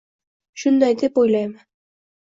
[0.61, 1.63] Shunday deb o'ylayman.